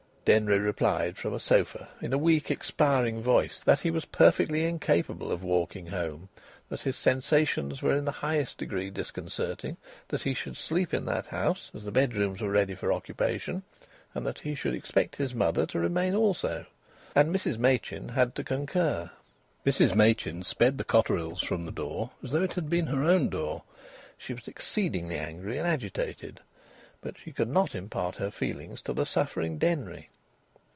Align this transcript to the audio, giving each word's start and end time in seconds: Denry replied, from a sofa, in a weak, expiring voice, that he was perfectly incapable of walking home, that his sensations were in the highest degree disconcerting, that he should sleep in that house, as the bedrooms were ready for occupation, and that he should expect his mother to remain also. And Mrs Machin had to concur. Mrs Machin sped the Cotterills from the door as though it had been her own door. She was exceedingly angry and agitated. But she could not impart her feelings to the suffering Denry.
Denry 0.23 0.59
replied, 0.59 1.17
from 1.17 1.33
a 1.33 1.39
sofa, 1.39 1.89
in 1.99 2.13
a 2.13 2.17
weak, 2.17 2.51
expiring 2.51 3.23
voice, 3.23 3.59
that 3.61 3.79
he 3.79 3.89
was 3.89 4.05
perfectly 4.05 4.63
incapable 4.65 5.31
of 5.31 5.41
walking 5.41 5.87
home, 5.87 6.29
that 6.69 6.81
his 6.81 6.95
sensations 6.95 7.81
were 7.81 7.95
in 7.97 8.05
the 8.05 8.11
highest 8.11 8.59
degree 8.59 8.91
disconcerting, 8.91 9.77
that 10.09 10.21
he 10.21 10.35
should 10.35 10.55
sleep 10.55 10.93
in 10.93 11.05
that 11.05 11.25
house, 11.25 11.71
as 11.73 11.83
the 11.85 11.91
bedrooms 11.91 12.39
were 12.39 12.51
ready 12.51 12.75
for 12.75 12.93
occupation, 12.93 13.63
and 14.13 14.23
that 14.23 14.37
he 14.41 14.53
should 14.53 14.75
expect 14.75 15.15
his 15.15 15.33
mother 15.33 15.65
to 15.65 15.79
remain 15.79 16.13
also. 16.13 16.67
And 17.15 17.33
Mrs 17.33 17.57
Machin 17.57 18.09
had 18.09 18.35
to 18.35 18.43
concur. 18.43 19.09
Mrs 19.65 19.95
Machin 19.95 20.43
sped 20.43 20.77
the 20.77 20.85
Cotterills 20.85 21.41
from 21.41 21.65
the 21.65 21.71
door 21.71 22.11
as 22.23 22.31
though 22.31 22.43
it 22.43 22.53
had 22.53 22.69
been 22.69 22.85
her 22.87 23.03
own 23.05 23.29
door. 23.29 23.63
She 24.19 24.35
was 24.35 24.47
exceedingly 24.47 25.17
angry 25.17 25.57
and 25.57 25.67
agitated. 25.67 26.41
But 27.03 27.17
she 27.17 27.31
could 27.31 27.47
not 27.49 27.73
impart 27.73 28.17
her 28.17 28.29
feelings 28.29 28.79
to 28.83 28.93
the 28.93 29.07
suffering 29.07 29.57
Denry. 29.57 30.09